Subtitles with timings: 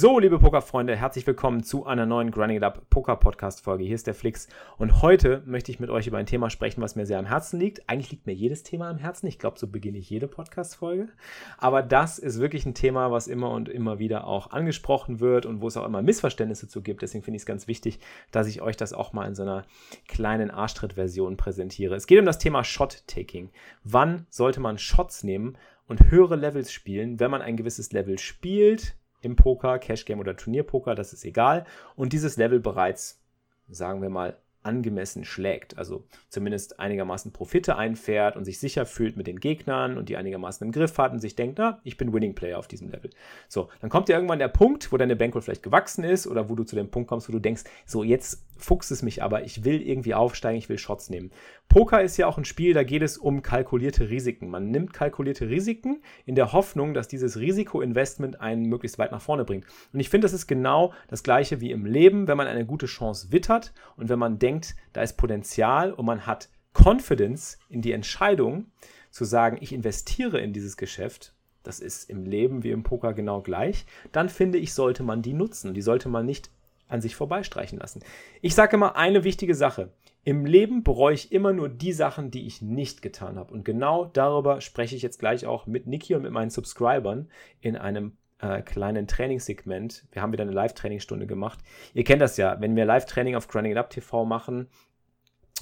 [0.00, 3.82] So, liebe Pokerfreunde, herzlich willkommen zu einer neuen Grinding It Up Poker Podcast Folge.
[3.82, 6.94] Hier ist der Flix und heute möchte ich mit euch über ein Thema sprechen, was
[6.94, 7.88] mir sehr am Herzen liegt.
[7.88, 9.26] Eigentlich liegt mir jedes Thema am Herzen.
[9.26, 11.08] Ich glaube, so beginne ich jede Podcast Folge.
[11.56, 15.62] Aber das ist wirklich ein Thema, was immer und immer wieder auch angesprochen wird und
[15.62, 17.02] wo es auch immer Missverständnisse zu gibt.
[17.02, 17.98] Deswegen finde ich es ganz wichtig,
[18.30, 19.64] dass ich euch das auch mal in so einer
[20.06, 21.96] kleinen Arschtritt-Version präsentiere.
[21.96, 23.50] Es geht um das Thema Shot-Taking.
[23.82, 28.94] Wann sollte man Shots nehmen und höhere Levels spielen, wenn man ein gewisses Level spielt?
[29.20, 31.64] Im Poker, Cash Game oder Turnierpoker, das ist egal.
[31.96, 33.20] Und dieses Level bereits,
[33.68, 35.78] sagen wir mal, angemessen schlägt.
[35.78, 40.66] Also zumindest einigermaßen Profite einfährt und sich sicher fühlt mit den Gegnern und die einigermaßen
[40.66, 43.10] im Griff hat und sich denkt, na, ich bin Winning Player auf diesem Level.
[43.48, 46.54] So, dann kommt ja irgendwann der Punkt, wo deine Bankroll vielleicht gewachsen ist oder wo
[46.54, 49.64] du zu dem Punkt kommst, wo du denkst, so, jetzt fuchst es mich aber, ich
[49.64, 51.30] will irgendwie aufsteigen, ich will Shots nehmen.
[51.68, 54.50] Poker ist ja auch ein Spiel, da geht es um kalkulierte Risiken.
[54.50, 59.44] Man nimmt kalkulierte Risiken in der Hoffnung, dass dieses Risikoinvestment einen möglichst weit nach vorne
[59.44, 59.64] bringt.
[59.92, 62.86] Und ich finde, das ist genau das gleiche wie im Leben, wenn man eine gute
[62.86, 67.82] Chance wittert und wenn man denkt, denkt, da ist Potenzial und man hat Confidence in
[67.82, 68.66] die Entscheidung
[69.10, 73.42] zu sagen, ich investiere in dieses Geschäft, das ist im Leben wie im Poker genau
[73.42, 75.74] gleich, dann finde ich, sollte man die nutzen.
[75.74, 76.50] Die sollte man nicht
[76.88, 78.00] an sich vorbeistreichen lassen.
[78.40, 79.92] Ich sage immer eine wichtige Sache.
[80.24, 83.52] Im Leben bereue ich immer nur die Sachen, die ich nicht getan habe.
[83.52, 87.28] Und genau darüber spreche ich jetzt gleich auch mit Niki und mit meinen Subscribern
[87.60, 90.06] in einem äh, kleinen Trainingssegment.
[90.12, 91.60] Wir haben wieder eine Live-Trainingsstunde gemacht.
[91.94, 94.68] Ihr kennt das ja, wenn wir Live-Training auf Grinding It Up TV machen,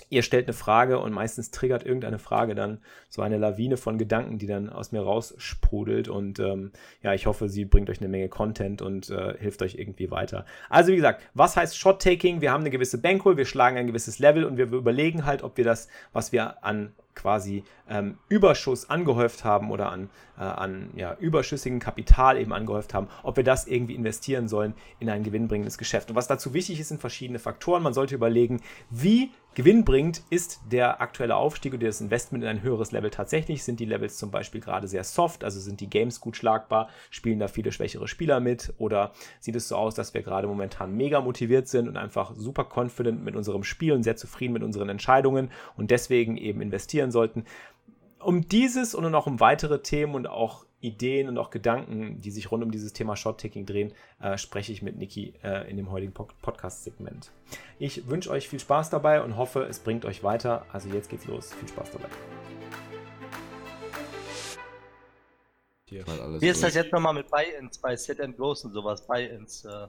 [0.08, 4.38] ihr stellt eine Frage und meistens triggert irgendeine Frage dann so eine Lawine von Gedanken,
[4.38, 6.08] die dann aus mir raussprudelt.
[6.08, 9.76] Und ähm, ja, ich hoffe, sie bringt euch eine Menge Content und äh, hilft euch
[9.76, 10.44] irgendwie weiter.
[10.68, 12.40] Also wie gesagt, was heißt Shot-Taking?
[12.40, 15.56] Wir haben eine gewisse Bankroll, wir schlagen ein gewisses Level und wir überlegen halt, ob
[15.56, 21.16] wir das, was wir an quasi ähm, Überschuss angehäuft haben oder an, äh, an ja,
[21.18, 26.10] überschüssigem Kapital eben angehäuft haben, ob wir das irgendwie investieren sollen in ein gewinnbringendes Geschäft.
[26.10, 27.82] Und was dazu wichtig ist, sind verschiedene Faktoren.
[27.82, 32.92] Man sollte überlegen, wie gewinnbringend ist der aktuelle Aufstieg und das Investment in ein höheres
[32.92, 33.64] Level tatsächlich.
[33.64, 37.38] Sind die Levels zum Beispiel gerade sehr soft, also sind die Games gut schlagbar, spielen
[37.38, 41.22] da viele schwächere Spieler mit oder sieht es so aus, dass wir gerade momentan mega
[41.22, 45.50] motiviert sind und einfach super confident mit unserem Spiel und sehr zufrieden mit unseren Entscheidungen
[45.74, 47.46] und deswegen eben investieren sollten.
[48.26, 52.50] Um dieses und noch um weitere Themen und auch Ideen und auch Gedanken, die sich
[52.50, 56.12] rund um dieses Thema Shot-Taking drehen, äh, spreche ich mit Niki äh, in dem heutigen
[56.12, 57.30] Podcast-Segment.
[57.78, 60.66] Ich wünsche euch viel Spaß dabei und hoffe, es bringt euch weiter.
[60.72, 61.54] Also jetzt geht's los.
[61.54, 62.08] Viel Spaß dabei.
[66.40, 69.06] Wie ist das jetzt nochmal mit Buy-ins bei Sit and Goes und sowas?
[69.06, 69.66] Buy-ins.
[69.66, 69.86] Äh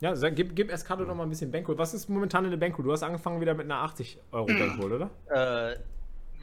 [0.00, 1.78] ja, sag, gib, gib Escado noch mal ein bisschen Bankroll.
[1.78, 2.84] Was ist momentan in der Bankroll?
[2.84, 5.10] Du hast angefangen wieder mit einer 80 Euro Bankroll, oder?
[5.30, 5.76] Äh,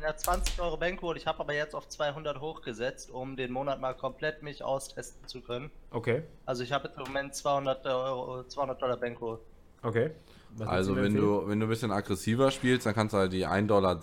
[0.05, 1.17] einer 20 Euro Bankroll.
[1.17, 5.41] Ich habe aber jetzt auf 200 hochgesetzt, um den Monat mal komplett mich austesten zu
[5.41, 5.71] können.
[5.91, 6.23] Okay.
[6.45, 9.39] Also ich habe jetzt im Moment 200 Euro, 200 Dollar Bankroll.
[9.81, 10.11] Okay.
[10.57, 13.45] Was also wenn du, wenn du ein bisschen aggressiver spielst, dann kannst du halt die
[13.45, 13.99] 1,10 Dollar.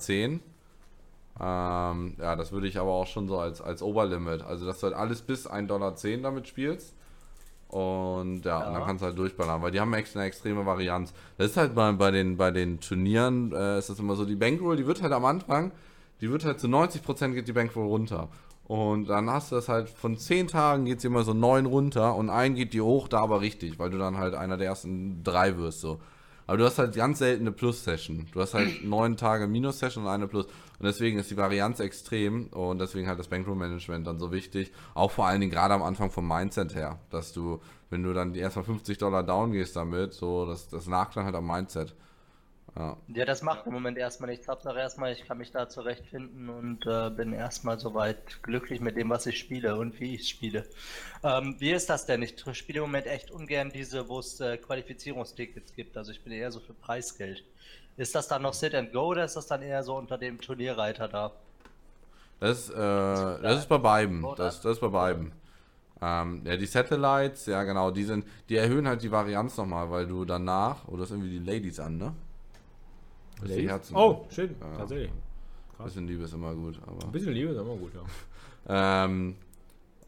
[1.41, 4.43] Ähm, ja, das würde ich aber auch schon so als, als Oberlimit.
[4.43, 6.95] Also dass du halt alles bis 1,10 Dollar damit spielst.
[7.69, 8.69] Und ja, ja.
[8.69, 11.15] Und dann kannst du halt durchballern, weil die haben echt eine extreme Varianz.
[11.39, 14.37] Das ist halt bei, bei, den, bei den Turnieren, äh, ist das immer so, die
[14.37, 15.73] Bankroll, die wird halt am Anfang,
[16.23, 18.29] die wird halt zu 90% geht die Bankroll runter.
[18.65, 22.15] Und dann hast du das halt, von 10 Tagen geht sie immer so 9 runter
[22.15, 25.25] und ein geht die hoch, da aber richtig, weil du dann halt einer der ersten
[25.25, 26.01] drei wirst so.
[26.47, 28.29] Aber du hast halt ganz selten eine Plus-Session.
[28.33, 30.47] Du hast halt neun Tage Minus-Session und eine Plus.
[30.47, 34.73] Und deswegen ist die Varianz extrem und deswegen halt das Bankroll-Management dann so wichtig.
[34.95, 37.61] Auch vor allen Dingen gerade am Anfang vom Mindset her, dass du,
[37.91, 41.47] wenn du dann erstmal 50 Dollar down gehst damit, so das, das Nachklang halt am
[41.47, 41.95] Mindset.
[42.75, 42.97] Ja.
[43.09, 44.49] ja, das macht im Moment erstmal nichts.
[44.49, 49.11] Hauptsache erstmal, ich kann mich da zurechtfinden und äh, bin erstmal soweit glücklich mit dem,
[49.11, 50.65] was ich spiele und wie ich spiele.
[51.23, 52.23] Ähm, wie ist das denn?
[52.23, 55.99] Ich spiele im Moment echt ungern diese, wo es äh, Qualifizierungstickets gibt.
[55.99, 57.45] Also ich bin eher so für Preisgeld.
[57.99, 60.41] Ist das dann noch Sit and Go oder ist das dann eher so unter dem
[60.41, 61.33] Turnierreiter da?
[62.41, 64.23] Das, äh, das ist bei beiden.
[64.37, 65.33] Das, das ist bei beiden.
[66.01, 70.07] Ähm, ja, die Satellites, ja genau, die sind, die erhöhen halt die Varianz nochmal, weil
[70.07, 72.13] du danach, oder oh, das irgendwie die Ladies an, ne?
[73.45, 73.97] Die Herzen.
[73.97, 74.77] Oh, schön, ja.
[74.79, 75.11] tatsächlich.
[75.79, 76.79] Ein bisschen Liebe ist immer gut.
[76.87, 79.05] Aber Ein bisschen Liebe ist immer gut, ja.
[79.05, 79.35] ähm,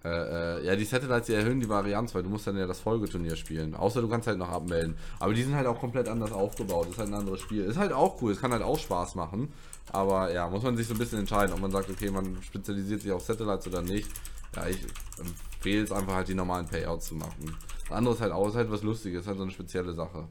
[0.04, 2.78] Äh, äh, ja, die Satellites, die erhöhen die Varianz, weil du musst dann ja das
[2.78, 3.74] Folgeturnier spielen.
[3.74, 4.96] Außer du kannst halt noch abmelden.
[5.18, 6.84] Aber die sind halt auch komplett anders aufgebaut.
[6.84, 7.64] Das ist halt ein anderes Spiel.
[7.64, 9.50] Ist halt auch cool, es kann halt auch Spaß machen.
[9.92, 13.00] Aber ja, muss man sich so ein bisschen entscheiden, ob man sagt, okay, man spezialisiert
[13.00, 14.10] sich auf Satellites oder nicht.
[14.54, 14.78] Ja, ich
[15.18, 17.56] empfehle es einfach halt die normalen Payouts zu machen.
[17.88, 20.28] Das andere ist halt auch, ist halt was Lustiges, ist halt so eine spezielle Sache.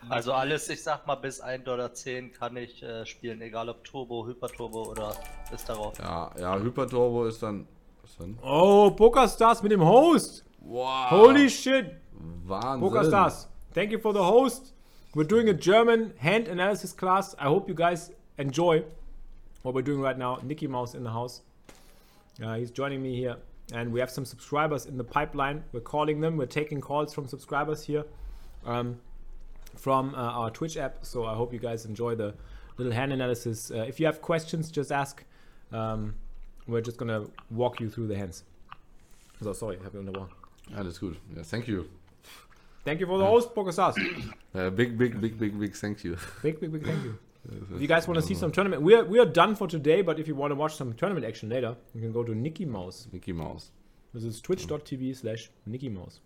[0.08, 1.90] Also alles, ich sag mal, bis 1,10 Dollar
[2.38, 5.14] kann ich äh, spielen, egal ob Turbo, Hyperturbo oder
[5.52, 5.98] ist darauf.
[5.98, 7.66] Ja, ja, Hyperturbo ist dann.
[8.02, 8.38] Was denn?
[8.42, 10.44] Oh, PokerStars mit dem Host.
[10.60, 11.10] Wow.
[11.10, 11.96] Holy shit.
[12.44, 12.88] Wahnsinn.
[12.88, 14.74] PokerStars, thank you for the host.
[15.14, 17.34] We're doing a German hand analysis class.
[17.34, 18.84] I hope you guys enjoy
[19.62, 20.38] what we're doing right now.
[20.42, 21.42] Nicky Mouse in the house.
[22.42, 23.36] Uh, he's joining me here.
[23.72, 25.64] And we have some subscribers in the pipeline.
[25.72, 26.36] We're calling them.
[26.36, 28.04] We're taking calls from subscribers here
[28.64, 29.00] um,
[29.76, 30.98] from uh, our Twitch app.
[31.02, 32.34] So I hope you guys enjoy the
[32.76, 33.70] little hand analysis.
[33.70, 35.24] Uh, if you have questions, just ask.
[35.72, 36.14] Um,
[36.66, 38.44] we're just going to walk you through the hands.
[39.42, 40.34] So sorry, habe ich unterbrochen.
[40.76, 41.16] Alles gut.
[41.34, 41.84] Ja, thank you.
[42.84, 43.96] Thank you for the host, PokerStars.
[44.54, 46.16] Uh, big, big, big, big, big thank you.
[46.42, 47.18] Big, big, big thank you.
[47.74, 50.02] If you guys want to see some tournament, we're we are done for today.
[50.02, 52.66] But if you want to watch some tournament action later, you can go to Nicky
[52.66, 53.06] Mouse.
[53.10, 53.70] Nicky Mouse.
[54.12, 56.20] This is twitch.tv slash Nicky Mouse.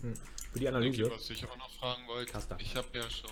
[0.00, 0.14] Hm.
[0.52, 1.04] Für die Analyse.
[1.06, 2.56] Okay, was ich aber noch fragen wollte, Caster.
[2.60, 3.30] ich habe ja schon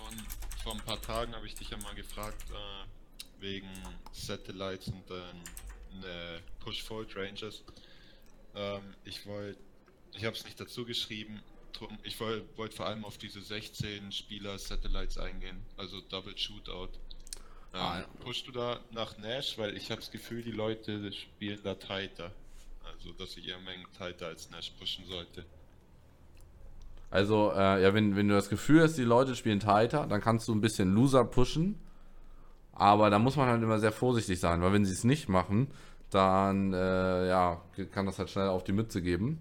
[0.63, 3.69] vor ein paar Tagen habe ich dich ja mal gefragt äh, wegen
[4.11, 7.63] Satellites und dann äh, Push-Fold Ranges.
[8.55, 9.59] Ähm, ich wollte,
[10.13, 11.41] ich habe es nicht dazu geschrieben.
[12.03, 16.89] Ich wollte wollt vor allem auf diese 16 Spieler Satellites eingehen, also Double Shootout.
[17.73, 18.07] Ähm, Ah, ja.
[18.23, 22.31] Pushst du da nach Nash, weil ich habe das Gefühl, die Leute spielen da tighter.
[22.85, 25.45] Also, dass ich eher Mengen tighter als Nash pushen sollte.
[27.11, 30.47] Also, äh, ja, wenn, wenn du das Gefühl hast, die Leute spielen tighter, dann kannst
[30.47, 31.75] du ein bisschen Loser pushen.
[32.73, 35.67] Aber da muss man halt immer sehr vorsichtig sein, weil wenn sie es nicht machen,
[36.09, 37.61] dann äh, ja,
[37.91, 39.39] kann das halt schnell auf die Mütze geben.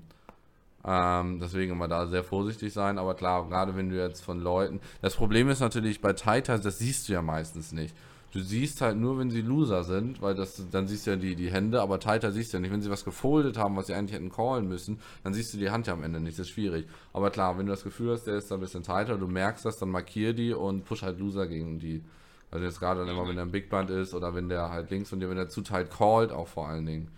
[0.87, 2.99] Ähm, deswegen immer da sehr vorsichtig sein.
[2.99, 4.81] Aber klar, gerade wenn du jetzt von Leuten.
[5.00, 7.94] Das Problem ist natürlich bei Tighter, das siehst du ja meistens nicht.
[8.34, 11.36] Du siehst halt nur, wenn sie Loser sind, weil das, dann siehst du ja die,
[11.36, 12.72] die Hände, aber Tighter siehst du ja nicht.
[12.72, 15.70] Wenn sie was gefoldet haben, was sie eigentlich hätten callen müssen, dann siehst du die
[15.70, 16.36] Hand ja am Ende nicht.
[16.36, 16.88] Das ist schwierig.
[17.12, 19.64] Aber klar, wenn du das Gefühl hast, der ist da ein bisschen tighter, du merkst
[19.64, 22.02] das, dann markier die und push halt Loser gegen die.
[22.50, 24.90] Also jetzt gerade dann immer, wenn der im Big Blind ist oder wenn der halt
[24.90, 27.12] links von dir, wenn der zu tight callt, auch vor allen Dingen.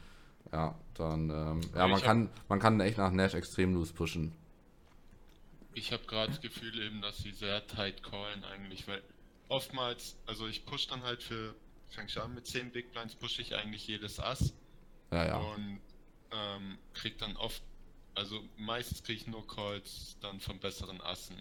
[0.52, 4.32] Ja, dann, ähm, ja, man kann, man kann echt nach Nash extrem loose pushen.
[5.72, 9.02] Ich habe gerade das Gefühl eben, dass sie sehr tight callen eigentlich, weil
[9.48, 11.54] oftmals, also ich push dann halt für,
[11.88, 14.54] fäng ich an mit 10 Big Blinds, pushe ich eigentlich jedes Ass
[15.10, 15.36] Ja, ja.
[15.36, 15.80] und
[16.32, 17.62] ähm, krieg dann oft,
[18.14, 21.36] also meistens kriege ich nur Calls dann von besseren Assen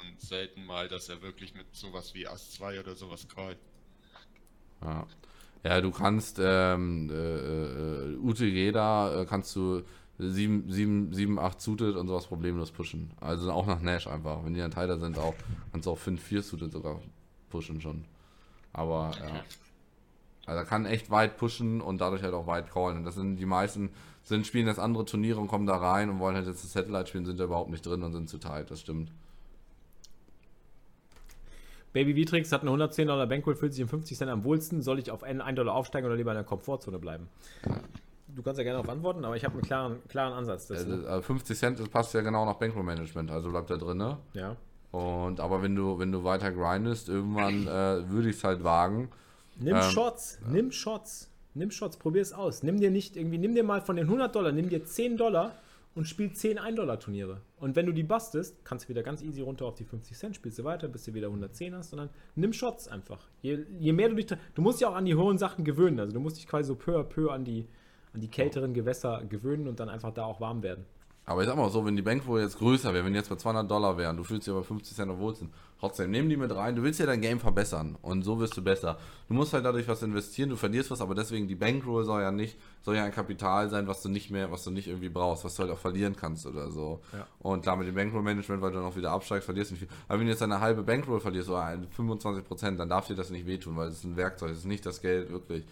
[0.00, 3.58] und selten mal, dass er wirklich mit sowas wie Ass 2 oder sowas callt.
[4.82, 5.06] Ja,
[5.64, 9.82] ja du kannst ähm, äh, äh, UTG da äh, kannst du
[10.18, 13.10] 7, 7, 7, 8 suited und sowas problemlos pushen.
[13.20, 14.44] Also auch nach Nash einfach.
[14.44, 15.34] Wenn die dann Teiler sind, auch
[15.72, 17.00] kannst du auch 5, 4 suited sogar
[17.48, 18.04] pushen schon.
[18.72, 19.42] Aber ja.
[20.46, 22.98] Also er kann echt weit pushen und dadurch halt auch weit callen.
[22.98, 23.90] Und das sind die meisten,
[24.22, 27.08] sind spielen jetzt andere Turniere und kommen da rein und wollen halt jetzt das Satellite
[27.08, 29.10] spielen, sind da überhaupt nicht drin und sind zu tight, das stimmt.
[31.92, 34.82] Baby Vitrix hat eine 110 Dollar Bankroll, fühlt sich in 50 Cent am wohlsten.
[34.82, 37.28] Soll ich auf 1 Dollar aufsteigen oder lieber in der Komfortzone bleiben?
[38.28, 40.90] Du kannst ja gerne darauf antworten, aber ich habe einen klaren, klaren Ansatz dazu.
[40.90, 43.96] Also, äh, 50 Cent, das passt ja genau nach Bankroll Management, also bleibt da drin,
[43.96, 44.18] ne?
[44.34, 44.56] ja.
[44.92, 49.10] Und aber wenn du, wenn du weiter grindest, irgendwann äh, würde ich es halt wagen.
[49.58, 52.62] Nimm Ähm, Shots, nimm Shots, nimm Shots, probier es aus.
[52.62, 55.52] Nimm dir nicht irgendwie, nimm dir mal von den 100 Dollar, nimm dir 10 Dollar
[55.96, 57.40] und spiel 10 1-Dollar-Turniere.
[57.58, 60.36] Und wenn du die bustest, kannst du wieder ganz easy runter auf die 50 Cent,
[60.36, 63.26] spielst du weiter, bis du wieder 110 hast, sondern nimm Shots einfach.
[63.40, 66.12] Je, je mehr du dich, du musst ja auch an die hohen Sachen gewöhnen, also
[66.12, 67.66] du musst dich quasi so peu à peu an die,
[68.12, 70.84] an die kälteren Gewässer gewöhnen und dann einfach da auch warm werden.
[71.28, 73.34] Aber ich sag mal so, wenn die Bankroll jetzt größer wäre, wenn die jetzt bei
[73.34, 76.54] 200 Dollar wären, du fühlst dich aber 50 Cent auf Wohlsten, trotzdem, nimm die mit
[76.54, 78.96] rein, du willst ja dein Game verbessern und so wirst du besser.
[79.26, 82.30] Du musst halt dadurch was investieren, du verlierst was, aber deswegen die Bankroll soll ja
[82.30, 85.44] nicht, soll ja ein Kapital sein, was du nicht mehr, was du nicht irgendwie brauchst,
[85.44, 87.00] was du halt auch verlieren kannst oder so.
[87.12, 87.26] Ja.
[87.40, 89.98] Und klar mit dem Bankroll-Management, weil du dann auch wieder absteigst, verlierst du nicht viel.
[90.06, 93.16] Aber wenn du jetzt eine halbe Bankroll verlierst oder ein 25 Prozent, dann darf dir
[93.16, 95.64] das nicht wehtun, weil es ist ein Werkzeug, es ist nicht das Geld wirklich.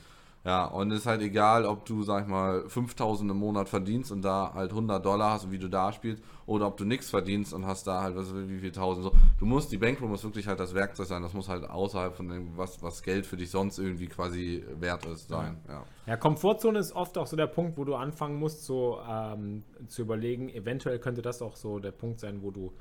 [0.44, 4.12] Ja, und es ist halt egal, ob du, sag ich mal, 5000 im Monat verdienst
[4.12, 7.08] und da halt 100 Dollar hast und wie du da spielst, oder ob du nichts
[7.08, 9.04] verdienst und hast da halt, was wie viel tausend.
[9.04, 9.12] So.
[9.38, 12.28] Du musst, die Bankroll muss wirklich halt das Werkzeug sein, das muss halt außerhalb von
[12.28, 15.56] dem, was, was Geld für dich sonst irgendwie quasi wert ist, sein.
[15.66, 15.84] Ja.
[16.06, 20.02] Ja, Komfortzone ist oft auch so der Punkt, wo du anfangen musst, so ähm, zu
[20.02, 22.74] überlegen, eventuell könnte das auch so der Punkt sein, wo du,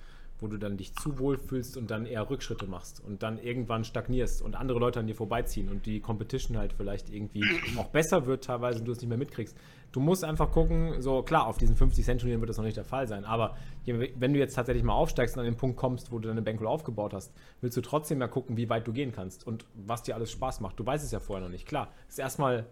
[0.43, 3.85] wo du dann dich zu wohl fühlst und dann eher Rückschritte machst und dann irgendwann
[3.85, 7.43] stagnierst und andere Leute an dir vorbeiziehen und die Competition halt vielleicht irgendwie
[7.77, 9.57] auch besser wird teilweise und du es nicht mehr mitkriegst.
[9.93, 12.77] Du musst einfach gucken, so klar, auf diesen 50 Cent Turnieren wird das noch nicht
[12.77, 16.11] der Fall sein, aber wenn du jetzt tatsächlich mal aufsteigst und an den Punkt kommst,
[16.11, 17.31] wo du deine Bankroll aufgebaut hast,
[17.61, 20.59] willst du trotzdem mal gucken, wie weit du gehen kannst und was dir alles Spaß
[20.59, 20.79] macht.
[20.79, 21.65] Du weißt es ja vorher noch nicht.
[21.67, 22.65] Klar, ist erstmal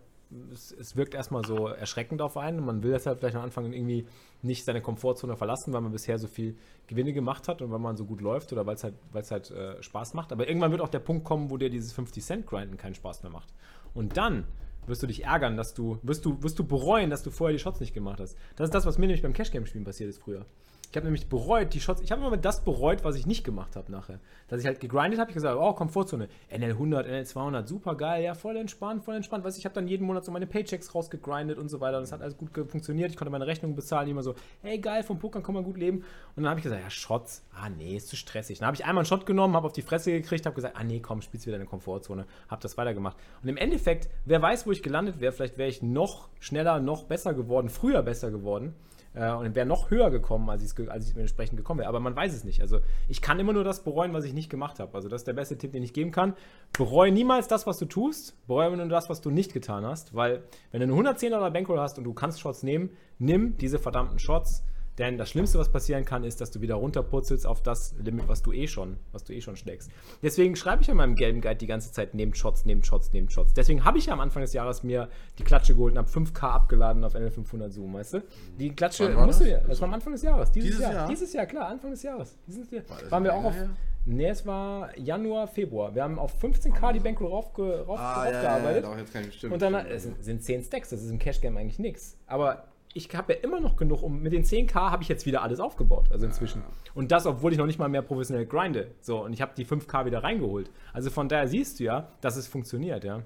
[0.52, 4.08] es, es, wirkt erstmal so erschreckend auf einen man will deshalb vielleicht am Anfang irgendwie
[4.42, 6.56] nicht seine Komfortzone verlassen, weil man bisher so viel
[6.88, 9.82] Gewinne gemacht hat und weil man so gut läuft oder weil es halt, halt äh,
[9.82, 10.32] Spaß macht.
[10.32, 13.54] Aber irgendwann wird auch der Punkt kommen, wo dir dieses 50-Cent-Grinden keinen Spaß mehr macht.
[13.94, 14.46] Und dann
[14.88, 17.62] wirst du dich ärgern, dass du, wirst du, wirst du bereuen, dass du vorher die
[17.62, 18.38] Shots nicht gemacht hast.
[18.56, 20.46] Das ist das, was mir nämlich beim Cash-Game-Spielen passiert ist früher.
[20.92, 22.02] Ich habe nämlich bereut, die Shots.
[22.02, 24.20] Ich habe immer das bereut, was ich nicht gemacht habe nachher.
[24.50, 26.28] Dass ich halt gegrindet habe, ich gesagt, oh, Komfortzone.
[26.50, 29.46] NL 100, NL 200, super geil, ja, voll entspannt, voll entspannt.
[29.46, 31.96] Weißt ich habe dann jeden Monat so meine Paychecks rausgegrindet und so weiter.
[31.96, 33.10] Und das hat alles gut funktioniert.
[33.10, 36.00] Ich konnte meine Rechnungen bezahlen, immer so, hey, geil, vom Pokern kann man gut leben.
[36.36, 38.60] Und dann habe ich gesagt, ja, Shots, ah, nee, ist zu stressig.
[38.60, 40.84] Dann habe ich einmal einen Shot genommen, habe auf die Fresse gekriegt, habe gesagt, ah,
[40.84, 42.26] nee, komm, spielst wieder in der Komfortzone.
[42.50, 43.16] Habe das weitergemacht.
[43.42, 47.06] Und im Endeffekt, wer weiß, wo ich gelandet wäre, vielleicht wäre ich noch schneller, noch
[47.06, 48.76] besser geworden, früher besser geworden.
[49.14, 51.90] Äh, und wäre noch höher gekommen, als, als ich entsprechend gekommen wäre.
[51.90, 52.62] Aber man weiß es nicht.
[52.62, 54.94] Also ich kann immer nur das bereuen, was ich nicht gemacht habe.
[54.96, 56.34] Also das ist der beste Tipp, den ich geben kann.
[56.72, 58.36] Bereue niemals das, was du tust.
[58.48, 60.16] Bereue nur das, was du nicht getan hast.
[60.16, 63.80] Weil wenn du eine 110 Dollar Bankroll hast und du kannst Shots nehmen, nimm diese
[63.80, 64.64] verdammten Shots.
[65.02, 68.44] Denn das Schlimmste, was passieren kann, ist, dass du wieder runterputzelst auf das Limit, was
[68.44, 69.90] du eh schon, was du eh schon schlägst.
[70.22, 73.32] Deswegen schreibe ich in meinem gelben Guide die ganze Zeit, nehmt Shots, nehmt Shots, nehmt
[73.32, 73.56] Shots.
[73.56, 76.52] Deswegen habe ich ja am Anfang des Jahres mir die Klatsche geholt und habe 5K
[76.52, 78.24] abgeladen auf NL500 Zoom, weißt du?
[78.60, 79.66] Die Klatsche, war musst das?
[79.68, 80.52] das war am Anfang des Jahres.
[80.52, 81.08] Dieses, Dieses Jahr, Jahr?
[81.08, 82.38] Dieses Jahr, klar, Anfang des Jahres.
[82.46, 82.88] Dieses Jahr.
[82.88, 83.72] War das Waren wir auch auf, her?
[84.06, 85.96] nee, es war Januar, Februar.
[85.96, 88.84] Wir haben auf 15K die Bankroll raufge, rauf, raufgearbeitet.
[88.84, 89.54] doch, jetzt kann ich bestimmt.
[89.54, 92.20] Und dann sind, sind 10 Stacks, das ist im Cash Game eigentlich nichts.
[92.28, 95.42] Aber ich habe ja immer noch genug, um mit den 10k habe ich jetzt wieder
[95.42, 96.62] alles aufgebaut, also inzwischen.
[96.94, 98.92] Und das, obwohl ich noch nicht mal mehr professionell grinde.
[99.02, 100.70] So, und ich habe die 5k wieder reingeholt.
[100.94, 103.24] Also von daher siehst du ja, dass es funktioniert, ja.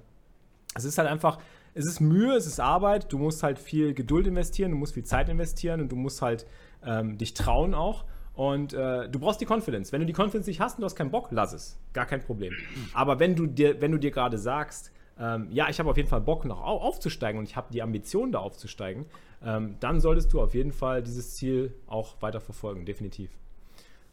[0.75, 1.39] Es ist halt einfach,
[1.73, 5.05] es ist Mühe, es ist Arbeit, du musst halt viel Geduld investieren, du musst viel
[5.05, 6.45] Zeit investieren und du musst halt
[6.85, 8.05] ähm, dich trauen auch.
[8.33, 9.93] Und äh, du brauchst die Confidence.
[9.93, 11.79] Wenn du die Confidence nicht hast und du hast keinen Bock, lass es.
[11.93, 12.53] Gar kein Problem.
[12.93, 16.09] Aber wenn du dir, wenn du dir gerade sagst, ähm, ja, ich habe auf jeden
[16.09, 19.05] Fall Bock, noch au aufzusteigen und ich habe die Ambition, da aufzusteigen,
[19.43, 23.31] ähm, dann solltest du auf jeden Fall dieses Ziel auch weiter verfolgen, definitiv.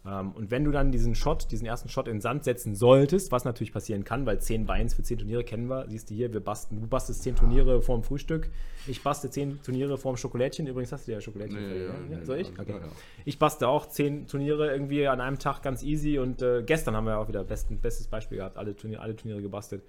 [0.05, 3.31] Ähm, und wenn du dann diesen Shot, diesen ersten Shot in den Sand setzen solltest,
[3.31, 6.33] was natürlich passieren kann, weil 10 Beins für 10 Turniere kennen wir, siehst du hier,
[6.33, 8.51] wir basten, du bastest 10 Turniere vorm Frühstück,
[8.89, 11.61] ich baste 10 Turniere vorm Schokolädchen, übrigens hast du ja Schokolädchen.
[11.61, 12.51] Nee, für, ja, ja, nee, Soll ich?
[12.59, 12.73] Okay.
[12.73, 12.89] ja.
[13.25, 17.07] Ich baste auch 10 Turniere irgendwie an einem Tag ganz easy und äh, gestern haben
[17.07, 19.83] wir auch wieder besten, bestes Beispiel gehabt, alle Turniere, alle Turniere gebastelt.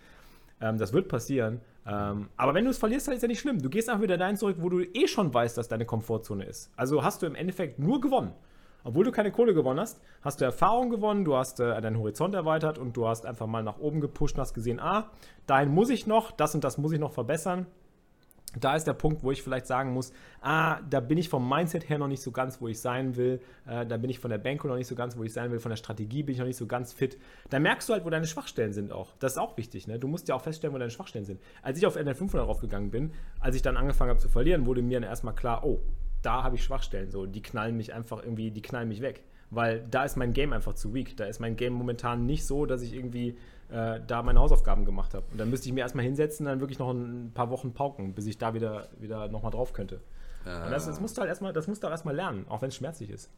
[0.63, 1.60] Ähm, das wird passieren.
[1.86, 3.62] Ähm, aber wenn du es verlierst, dann ist ja nicht schlimm.
[3.62, 6.72] Du gehst einfach wieder dahin zurück, wo du eh schon weißt, dass deine Komfortzone ist.
[6.77, 8.32] Also hast du im Endeffekt nur gewonnen.
[8.86, 12.34] Obwohl du keine Kohle gewonnen hast, hast du Erfahrung gewonnen, du hast äh, deinen Horizont
[12.34, 15.10] erweitert und du hast einfach mal nach oben gepusht und hast gesehen, ah,
[15.48, 17.65] dahin muss ich noch, das und das muss ich noch verbessern.
[18.60, 21.89] Da ist der Punkt, wo ich vielleicht sagen muss, ah, da bin ich vom Mindset
[21.89, 23.41] her noch nicht so ganz, wo ich sein will.
[23.65, 25.60] Äh, da bin ich von der Banko noch nicht so ganz, wo ich sein will.
[25.60, 27.17] Von der Strategie bin ich noch nicht so ganz fit.
[27.50, 29.13] Da merkst du halt, wo deine Schwachstellen sind auch.
[29.19, 29.88] Das ist auch wichtig.
[29.88, 30.00] Ne?
[30.00, 31.41] Du musst ja auch feststellen, wo deine Schwachstellen sind.
[31.62, 35.00] Als ich auf NL500 raufgegangen bin, als ich dann angefangen habe zu verlieren, wurde mir
[35.00, 35.79] dann erstmal klar, oh,
[36.22, 37.12] da habe ich Schwachstellen.
[37.12, 39.24] So, die knallen mich einfach irgendwie, die knallen mich weg.
[39.53, 41.17] Weil da ist mein Game einfach zu weak.
[41.17, 43.38] Da ist mein Game momentan nicht so, dass ich irgendwie
[43.69, 45.25] äh, da meine Hausaufgaben gemacht habe.
[45.31, 48.25] Und dann müsste ich mir erstmal hinsetzen dann wirklich noch ein paar Wochen pauken, bis
[48.25, 50.01] ich da wieder, wieder nochmal drauf könnte.
[50.45, 52.67] Und das, das musst du halt erstmal, das musst du auch erstmal lernen, auch wenn
[52.67, 53.29] es schmerzlich ist.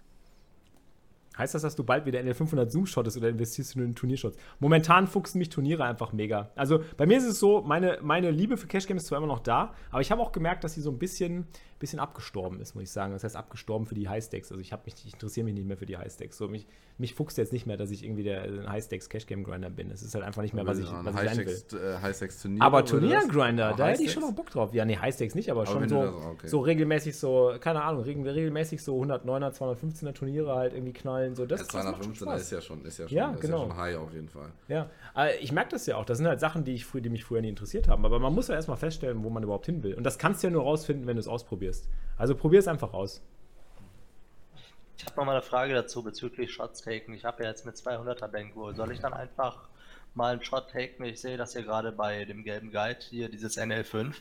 [1.38, 3.94] Heißt das, dass du bald wieder in den 500 Zoom shottest oder investierst du in
[3.94, 4.38] Turniershots?
[4.60, 6.50] Momentan fuchsen mich Turniere einfach mega.
[6.56, 9.28] Also bei mir ist es so, meine, meine Liebe für Cash Games ist zwar immer
[9.28, 11.46] noch da, aber ich habe auch gemerkt, dass sie so ein bisschen,
[11.80, 13.12] bisschen abgestorben ist, muss ich sagen.
[13.14, 14.52] Das heißt abgestorben für die High Stakes.
[14.52, 16.38] Also ich, mich, ich interessiere mich nicht mehr für die High Stakes.
[16.38, 16.66] So, mich,
[16.98, 19.70] mich fuchst jetzt nicht mehr, dass ich irgendwie der äh, High Stakes Cash Game Grinder
[19.70, 19.92] bin.
[19.92, 21.80] Es ist halt einfach nicht mehr, was ich, was ich sein will.
[21.80, 22.62] Äh, High-Sex-Turnier.
[22.64, 24.74] Aber Turniergrinder, da hätte ich schon noch Bock drauf.
[24.74, 26.48] Ja, nee, High-Stakes nicht, aber, Aber schon so, das- okay.
[26.48, 31.36] so regelmäßig so, keine Ahnung, regel- regelmäßig so 109er, 215er Turniere halt irgendwie knallen.
[31.36, 32.42] So, das, Das das macht schon 215 Spaß.
[32.42, 33.64] ist ja schon, ist ja schon, Ja, ist genau.
[33.64, 34.50] ja schon high auf jeden Fall.
[34.70, 36.06] Ja, aber ich merke das ja auch.
[36.06, 38.06] Das sind halt Sachen, die, ich früh, die mich früher nie interessiert haben.
[38.06, 39.94] Aber man muss ja erstmal feststellen, wo man überhaupt hin will.
[39.96, 41.65] Und das kannst du ja nur rausfinden, wenn du es ausprobierst.
[42.18, 43.22] Also probier es einfach aus.
[44.98, 47.14] Ich habe noch mal eine Frage dazu bezüglich Shots taken.
[47.14, 48.76] Ich habe ja jetzt mit 200er Bankroll.
[48.76, 49.68] Soll ich dann einfach
[50.14, 51.04] mal einen Shot taken?
[51.04, 54.16] Ich sehe das hier gerade bei dem gelben Guide hier, dieses NL5.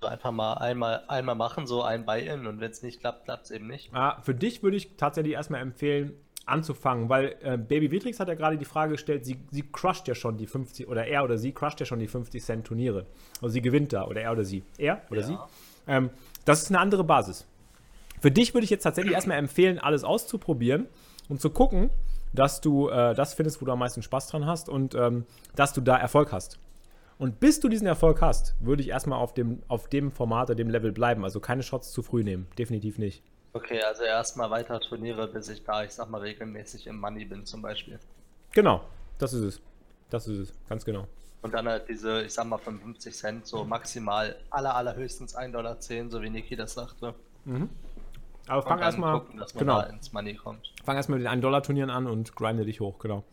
[0.00, 3.44] So einfach mal einmal, einmal machen, so ein Buy-In und wenn es nicht klappt, klappt
[3.44, 3.94] es eben nicht.
[3.94, 6.12] Ah, für dich würde ich tatsächlich erstmal empfehlen,
[6.46, 10.14] anzufangen, weil äh, Baby Vitrix hat ja gerade die Frage gestellt, sie, sie crusht ja
[10.14, 13.06] schon die 50, oder er oder sie crusht ja schon die 50 Cent Turniere.
[13.40, 14.62] Also sie gewinnt da, oder er oder sie.
[14.76, 15.26] Er oder Ja.
[15.26, 15.38] sie.
[15.86, 16.10] Ähm,
[16.44, 17.46] das ist eine andere Basis.
[18.20, 20.86] Für dich würde ich jetzt tatsächlich erstmal empfehlen, alles auszuprobieren
[21.28, 21.90] und zu gucken,
[22.32, 25.72] dass du äh, das findest, wo du am meisten Spaß dran hast und ähm, dass
[25.72, 26.58] du da Erfolg hast.
[27.18, 30.56] Und bis du diesen Erfolg hast, würde ich erstmal auf dem, auf dem Format oder
[30.56, 31.24] dem Level bleiben.
[31.24, 32.48] Also keine Shots zu früh nehmen.
[32.58, 33.22] Definitiv nicht.
[33.52, 37.46] Okay, also erstmal weiter Turniere, bis ich da, ich sag mal, regelmäßig im Money bin
[37.46, 38.00] zum Beispiel.
[38.50, 38.82] Genau,
[39.18, 39.60] das ist es.
[40.10, 41.06] Das ist es, ganz genau.
[41.44, 45.76] Und dann halt diese, ich sag mal, 55 Cent, so maximal aller, allerhöchstens 1,10 Dollar,
[45.78, 47.14] so wie Niki das sagte.
[47.44, 47.68] Mhm.
[48.46, 49.20] Aber fang erstmal
[49.54, 49.82] genau.
[49.82, 50.72] ins Money kommt.
[50.84, 53.24] Fang erstmal mit den 1-Dollar-Turnieren an und grinde dich hoch, genau.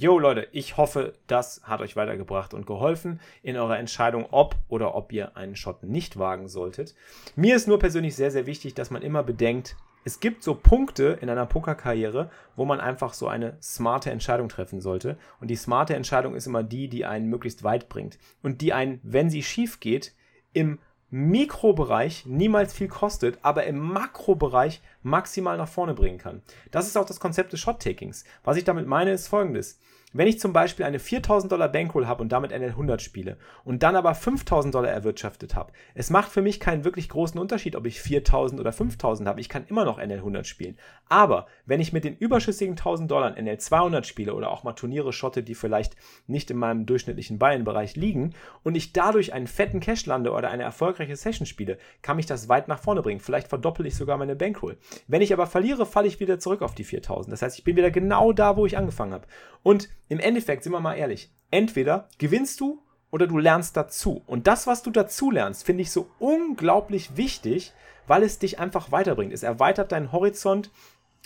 [0.00, 4.94] Jo Leute, ich hoffe, das hat euch weitergebracht und geholfen in eurer Entscheidung, ob oder
[4.94, 6.94] ob ihr einen Shot nicht wagen solltet.
[7.34, 9.74] Mir ist nur persönlich sehr, sehr wichtig, dass man immer bedenkt,
[10.04, 14.80] es gibt so Punkte in einer Pokerkarriere, wo man einfach so eine smarte Entscheidung treffen
[14.80, 15.18] sollte.
[15.40, 18.20] Und die smarte Entscheidung ist immer die, die einen möglichst weit bringt.
[18.40, 20.14] Und die einen, wenn sie schief geht,
[20.52, 20.78] im
[21.10, 26.42] Mikrobereich niemals viel kostet, aber im Makrobereich maximal nach vorne bringen kann.
[26.70, 28.24] Das ist auch das Konzept des Shot-Takings.
[28.44, 29.78] Was ich damit meine, ist folgendes.
[30.18, 33.94] Wenn ich zum Beispiel eine 4000 Dollar Bankroll habe und damit NL100 spiele und dann
[33.94, 38.00] aber 5000 Dollar erwirtschaftet habe, es macht für mich keinen wirklich großen Unterschied, ob ich
[38.00, 39.40] 4000 oder 5000 habe.
[39.40, 40.76] Ich kann immer noch NL100 spielen.
[41.08, 45.44] Aber wenn ich mit den überschüssigen 1000 Dollar NL200 spiele oder auch mal Turniere schotte,
[45.44, 45.94] die vielleicht
[46.26, 48.34] nicht in meinem durchschnittlichen Ballenbereich liegen
[48.64, 52.48] und ich dadurch einen fetten Cash lande oder eine erfolgreiche Session spiele, kann mich das
[52.48, 53.20] weit nach vorne bringen.
[53.20, 54.78] Vielleicht verdoppel ich sogar meine Bankroll.
[55.06, 57.32] Wenn ich aber verliere, falle ich wieder zurück auf die 4000.
[57.32, 59.28] Das heißt, ich bin wieder genau da, wo ich angefangen habe.
[59.62, 64.22] Und im Endeffekt, sind wir mal ehrlich, entweder gewinnst du oder du lernst dazu.
[64.26, 67.72] Und das, was du dazu lernst, finde ich so unglaublich wichtig,
[68.06, 69.32] weil es dich einfach weiterbringt.
[69.32, 70.70] Es erweitert deinen Horizont,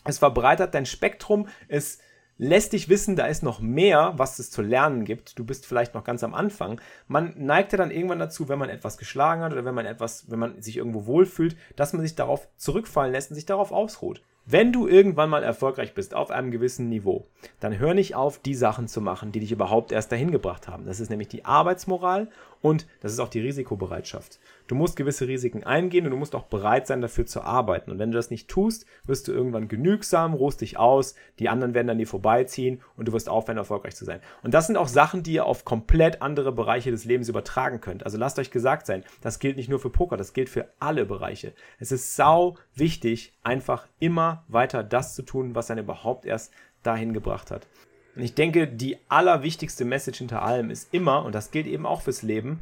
[0.05, 1.99] es verbreitert dein Spektrum, es
[2.39, 5.39] lässt dich wissen, da ist noch mehr, was es zu lernen gibt.
[5.39, 6.81] Du bist vielleicht noch ganz am Anfang.
[7.07, 10.31] Man neigt ja dann irgendwann dazu, wenn man etwas geschlagen hat oder wenn man etwas,
[10.31, 14.23] wenn man sich irgendwo wohlfühlt, dass man sich darauf zurückfallen lässt und sich darauf ausruht.
[14.45, 17.27] Wenn du irgendwann mal erfolgreich bist auf einem gewissen Niveau,
[17.61, 20.85] dann hör nicht auf, die Sachen zu machen, die dich überhaupt erst dahin gebracht haben.
[20.85, 22.29] Das ist nämlich die Arbeitsmoral
[22.63, 24.39] und das ist auch die Risikobereitschaft.
[24.69, 27.91] Du musst gewisse Risiken eingehen und du musst auch bereit sein, dafür zu arbeiten.
[27.91, 31.75] Und wenn du das nicht tust, wirst du irgendwann genügsam, ruhst dich aus, die anderen
[31.75, 34.21] werden an dir vorbeiziehen und du wirst aufhören, erfolgreich zu sein.
[34.43, 38.05] Und das sind auch Sachen, die ihr auf komplett andere Bereiche des Lebens übertragen könnt.
[38.05, 41.05] Also lasst euch gesagt sein, das gilt nicht nur für Poker, das gilt für alle
[41.05, 41.53] Bereiche.
[41.81, 46.53] Es ist sau wichtig, einfach immer weiter das zu tun, was einen überhaupt erst
[46.85, 47.67] dahin gebracht hat.
[48.15, 52.03] Und ich denke, die allerwichtigste Message hinter allem ist immer, und das gilt eben auch
[52.03, 52.61] fürs Leben,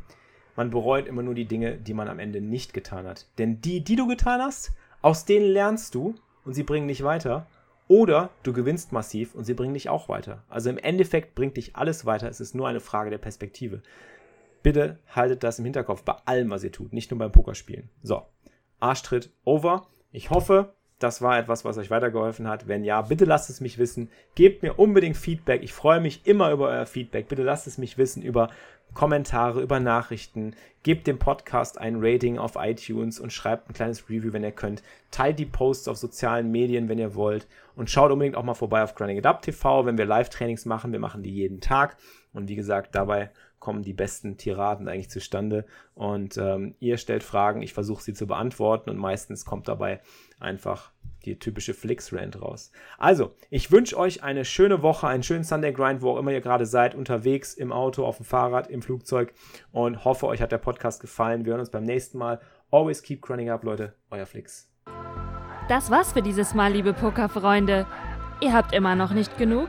[0.56, 3.26] man bereut immer nur die Dinge, die man am Ende nicht getan hat.
[3.38, 7.46] Denn die, die du getan hast, aus denen lernst du und sie bringen dich weiter.
[7.88, 10.44] Oder du gewinnst massiv und sie bringen dich auch weiter.
[10.48, 12.28] Also im Endeffekt bringt dich alles weiter.
[12.28, 13.82] Es ist nur eine Frage der Perspektive.
[14.62, 17.88] Bitte haltet das im Hinterkopf bei allem, was ihr tut, nicht nur beim Pokerspielen.
[18.02, 18.22] So,
[18.78, 19.88] Arschtritt over.
[20.12, 22.68] Ich hoffe, das war etwas, was euch weitergeholfen hat.
[22.68, 24.10] Wenn ja, bitte lasst es mich wissen.
[24.34, 25.62] Gebt mir unbedingt Feedback.
[25.62, 27.26] Ich freue mich immer über euer Feedback.
[27.26, 28.50] Bitte lasst es mich wissen über
[28.92, 30.54] Kommentare, über Nachrichten.
[30.82, 34.82] Gebt dem Podcast ein Rating auf iTunes und schreibt ein kleines Review, wenn ihr könnt.
[35.10, 37.48] Teilt die Posts auf sozialen Medien, wenn ihr wollt.
[37.76, 40.92] Und schaut unbedingt auch mal vorbei auf Grinding It Up TV, wenn wir Live-Trainings machen.
[40.92, 41.96] Wir machen die jeden Tag.
[42.34, 43.30] Und wie gesagt, dabei
[43.60, 45.66] kommen die besten Tiraden eigentlich zustande.
[45.94, 50.00] Und ähm, ihr stellt Fragen, ich versuche sie zu beantworten und meistens kommt dabei
[50.40, 50.90] einfach
[51.24, 52.72] die typische Flix-Rant raus.
[52.98, 56.40] Also, ich wünsche euch eine schöne Woche, einen schönen Sunday Grind, wo auch immer ihr
[56.40, 59.34] gerade seid, unterwegs, im Auto, auf dem Fahrrad, im Flugzeug
[59.70, 61.44] und hoffe, euch hat der Podcast gefallen.
[61.44, 62.40] Wir hören uns beim nächsten Mal.
[62.70, 63.94] Always keep grinding up, Leute.
[64.10, 64.70] Euer Flix.
[65.68, 67.86] Das war's für dieses Mal, liebe Pokerfreunde.
[68.40, 69.68] Ihr habt immer noch nicht genug?